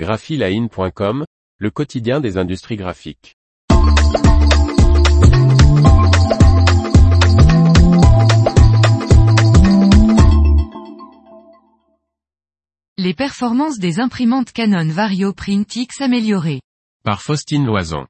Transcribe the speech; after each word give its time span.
graphiline.com, 0.00 1.26
le 1.58 1.70
quotidien 1.70 2.20
des 2.20 2.38
industries 2.38 2.76
graphiques. 2.76 3.36
Les 12.96 13.12
performances 13.12 13.78
des 13.78 14.00
imprimantes 14.00 14.52
Canon 14.52 14.88
Vario 14.88 15.34
PrintX 15.34 16.00
améliorées. 16.00 16.62
Par 17.04 17.20
Faustine 17.20 17.66
Loison. 17.66 18.06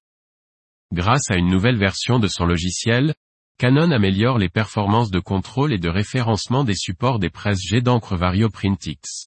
Grâce 0.92 1.28
à 1.28 1.34
une 1.34 1.48
nouvelle 1.48 1.76
version 1.76 2.20
de 2.20 2.28
son 2.28 2.46
logiciel, 2.46 3.14
Canon 3.58 3.90
améliore 3.90 4.38
les 4.38 4.48
performances 4.48 5.10
de 5.10 5.18
contrôle 5.18 5.72
et 5.72 5.78
de 5.78 5.88
référencement 5.88 6.62
des 6.62 6.76
supports 6.76 7.18
des 7.18 7.30
presses 7.30 7.66
jet 7.66 7.80
d'encre 7.80 8.14
Vario 8.14 8.48
PrintX. 8.48 9.26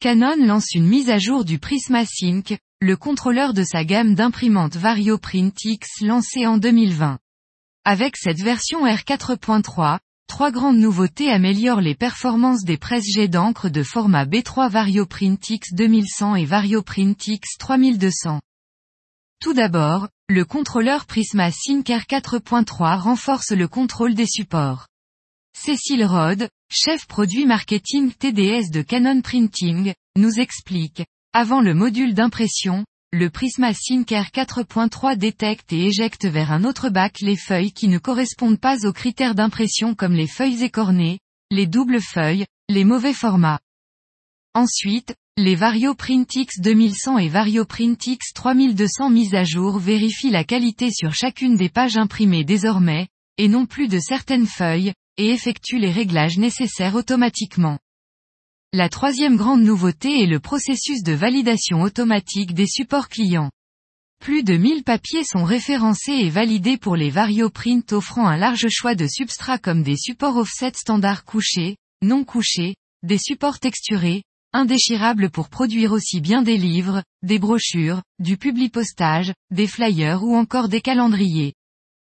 Canon 0.00 0.36
lance 0.46 0.74
une 0.76 0.86
mise 0.86 1.10
à 1.10 1.18
jour 1.18 1.44
du 1.44 1.58
Prisma 1.58 2.04
Sync, 2.06 2.56
le 2.80 2.96
contrôleur 2.96 3.52
de 3.52 3.64
sa 3.64 3.84
gamme 3.84 4.14
d'imprimantes 4.14 4.76
Vario 4.76 5.18
PrintX 5.18 6.02
lancée 6.02 6.46
en 6.46 6.56
2020. 6.56 7.18
Avec 7.84 8.16
cette 8.16 8.38
version 8.38 8.86
R4.3, 8.86 9.98
trois 10.28 10.52
grandes 10.52 10.78
nouveautés 10.78 11.32
améliorent 11.32 11.80
les 11.80 11.96
performances 11.96 12.62
des 12.62 12.76
presses 12.76 13.12
jet 13.12 13.26
d'encre 13.26 13.70
de 13.70 13.82
format 13.82 14.24
B3 14.24 14.70
Vario 14.70 15.04
PrintX 15.04 15.72
2100 15.72 16.36
et 16.36 16.44
Vario 16.44 16.80
PrintX 16.82 17.58
3200. 17.58 18.40
Tout 19.40 19.52
d'abord, 19.52 20.06
le 20.28 20.44
contrôleur 20.44 21.06
Prisma 21.06 21.50
Sync 21.50 21.88
R4.3 21.88 23.00
renforce 23.00 23.50
le 23.50 23.66
contrôle 23.66 24.14
des 24.14 24.26
supports. 24.26 24.87
Cécile 25.60 26.04
Rode, 26.04 26.48
chef 26.70 27.08
produit 27.08 27.44
marketing 27.44 28.12
TDS 28.12 28.70
de 28.70 28.80
Canon 28.80 29.20
Printing, 29.22 29.92
nous 30.16 30.38
explique, 30.38 31.02
avant 31.32 31.60
le 31.60 31.74
module 31.74 32.14
d'impression, 32.14 32.84
le 33.12 33.28
Prisma 33.28 33.74
Sync 33.74 34.08
R4.3 34.10 35.16
détecte 35.16 35.72
et 35.72 35.86
éjecte 35.86 36.26
vers 36.26 36.52
un 36.52 36.62
autre 36.62 36.90
bac 36.90 37.16
les 37.22 37.36
feuilles 37.36 37.72
qui 37.72 37.88
ne 37.88 37.98
correspondent 37.98 38.60
pas 38.60 38.86
aux 38.86 38.92
critères 38.92 39.34
d'impression 39.34 39.96
comme 39.96 40.12
les 40.12 40.28
feuilles 40.28 40.62
écornées, 40.62 41.18
les 41.50 41.66
doubles 41.66 42.00
feuilles, 42.00 42.46
les 42.68 42.84
mauvais 42.84 43.12
formats. 43.12 43.58
Ensuite, 44.54 45.16
les 45.36 45.56
Vario 45.56 45.92
PrintX 45.92 46.60
2100 46.60 47.18
et 47.18 47.28
Vario 47.28 47.64
PrintX 47.64 48.32
3200 48.32 49.10
mises 49.10 49.34
à 49.34 49.42
jour 49.42 49.80
vérifient 49.80 50.30
la 50.30 50.44
qualité 50.44 50.92
sur 50.92 51.14
chacune 51.14 51.56
des 51.56 51.68
pages 51.68 51.96
imprimées 51.96 52.44
désormais, 52.44 53.08
et 53.38 53.48
non 53.48 53.66
plus 53.66 53.88
de 53.88 53.98
certaines 53.98 54.46
feuilles, 54.46 54.92
et 55.18 55.30
effectuent 55.30 55.78
les 55.78 55.90
réglages 55.90 56.38
nécessaires 56.38 56.94
automatiquement. 56.94 57.78
La 58.72 58.88
troisième 58.88 59.36
grande 59.36 59.62
nouveauté 59.62 60.22
est 60.22 60.26
le 60.26 60.40
processus 60.40 61.02
de 61.02 61.12
validation 61.12 61.82
automatique 61.82 62.54
des 62.54 62.66
supports 62.66 63.08
clients. 63.08 63.50
Plus 64.20 64.42
de 64.42 64.56
1000 64.56 64.84
papiers 64.84 65.24
sont 65.24 65.44
référencés 65.44 66.12
et 66.12 66.30
validés 66.30 66.76
pour 66.76 66.96
les 66.96 67.10
Vario 67.10 67.50
Print 67.50 67.92
offrant 67.92 68.26
un 68.26 68.36
large 68.36 68.66
choix 68.68 68.94
de 68.94 69.06
substrats 69.06 69.58
comme 69.58 69.82
des 69.82 69.96
supports 69.96 70.36
offset 70.36 70.72
standard 70.74 71.24
couchés, 71.24 71.76
non 72.02 72.24
couchés, 72.24 72.74
des 73.02 73.18
supports 73.18 73.58
texturés, 73.58 74.22
indéchirable 74.52 75.30
pour 75.30 75.48
produire 75.48 75.92
aussi 75.92 76.20
bien 76.20 76.42
des 76.42 76.56
livres, 76.56 77.02
des 77.22 77.38
brochures, 77.38 78.02
du 78.18 78.36
publipostage, 78.36 79.32
des 79.50 79.66
flyers 79.66 80.22
ou 80.24 80.34
encore 80.34 80.68
des 80.68 80.80
calendriers. 80.80 81.54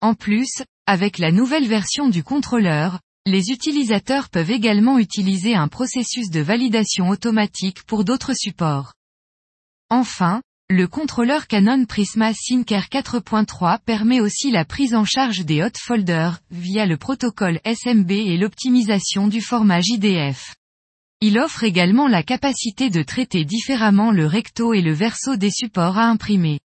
En 0.01 0.15
plus, 0.15 0.63
avec 0.91 1.19
la 1.19 1.31
nouvelle 1.31 1.69
version 1.69 2.09
du 2.09 2.25
contrôleur, 2.25 2.99
les 3.25 3.51
utilisateurs 3.51 4.29
peuvent 4.29 4.51
également 4.51 4.99
utiliser 4.99 5.55
un 5.55 5.69
processus 5.69 6.31
de 6.31 6.41
validation 6.41 7.11
automatique 7.11 7.85
pour 7.85 8.05
d'autres 8.05 8.35
supports. 8.35 8.95
Enfin, 9.89 10.43
le 10.69 10.89
contrôleur 10.89 11.47
Canon 11.47 11.85
Prisma 11.85 12.33
Syncer 12.35 12.89
4.3 12.91 13.79
permet 13.85 14.21
aussi 14.21 14.51
la 14.51 14.65
prise 14.65 14.97
en 14.97 15.05
charge 15.05 15.45
des 15.45 15.63
hot 15.63 15.79
folders, 15.79 16.41
via 16.51 16.87
le 16.87 16.97
protocole 16.97 17.61
SMB 17.65 18.11
et 18.11 18.37
l'optimisation 18.37 19.29
du 19.29 19.41
format 19.41 19.81
JDF. 19.81 20.57
Il 21.21 21.39
offre 21.39 21.63
également 21.63 22.09
la 22.09 22.25
capacité 22.25 22.91
de 22.91 23.05
traiter 23.05 23.45
différemment 23.45 24.11
le 24.11 24.27
recto 24.27 24.75
et 24.75 24.83
le 24.83 24.93
verso 24.93 25.37
des 25.37 25.53
supports 25.53 25.99
à 25.99 26.07
imprimer. 26.07 26.59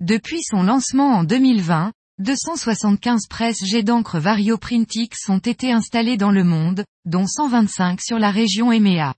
Depuis 0.00 0.42
son 0.42 0.62
lancement 0.62 1.18
en 1.18 1.24
2020, 1.24 1.92
275 2.18 3.26
presses 3.28 3.62
jet 3.62 3.82
d'encre 3.82 4.18
Vario 4.18 4.56
Printix 4.56 5.28
ont 5.28 5.36
été 5.36 5.70
installées 5.70 6.16
dans 6.16 6.30
le 6.30 6.44
monde, 6.44 6.82
dont 7.04 7.26
125 7.26 8.00
sur 8.00 8.18
la 8.18 8.30
région 8.30 8.72
EMEA. 8.72 9.12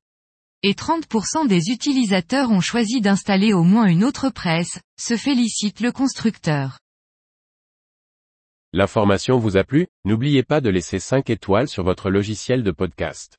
Et 0.65 0.73
30% 0.73 1.47
des 1.47 1.69
utilisateurs 1.69 2.51
ont 2.51 2.61
choisi 2.61 3.01
d'installer 3.01 3.53
au 3.53 3.63
moins 3.63 3.87
une 3.87 4.03
autre 4.03 4.31
presse, 4.31 4.81
se 4.99 5.17
félicite 5.17 5.79
le 5.79 5.93
constructeur. 5.93 6.81
L'information 8.73 9.39
vous 9.39 9.57
a 9.57 9.63
plu, 9.63 9.87
n'oubliez 10.05 10.43
pas 10.43 10.61
de 10.61 10.69
laisser 10.69 10.99
5 10.99 11.31
étoiles 11.31 11.69
sur 11.69 11.85
votre 11.85 12.11
logiciel 12.11 12.65
de 12.65 12.73
podcast. 12.73 13.39